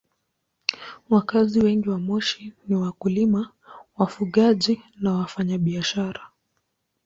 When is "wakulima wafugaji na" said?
2.75-5.13